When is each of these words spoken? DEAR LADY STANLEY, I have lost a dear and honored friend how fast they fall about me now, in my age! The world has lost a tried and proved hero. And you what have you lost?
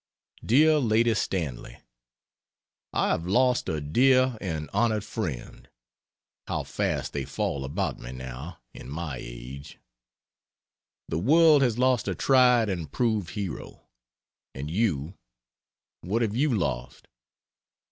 DEAR 0.43 0.79
LADY 0.79 1.13
STANLEY, 1.13 1.77
I 2.91 3.09
have 3.09 3.27
lost 3.27 3.69
a 3.69 3.79
dear 3.79 4.35
and 4.41 4.67
honored 4.73 5.03
friend 5.03 5.69
how 6.47 6.63
fast 6.63 7.13
they 7.13 7.23
fall 7.23 7.63
about 7.63 7.99
me 7.99 8.11
now, 8.11 8.57
in 8.73 8.89
my 8.89 9.17
age! 9.21 9.77
The 11.07 11.19
world 11.19 11.61
has 11.61 11.77
lost 11.77 12.07
a 12.07 12.15
tried 12.15 12.67
and 12.67 12.91
proved 12.91 13.35
hero. 13.35 13.83
And 14.55 14.71
you 14.71 15.13
what 16.01 16.23
have 16.23 16.35
you 16.35 16.51
lost? 16.51 17.07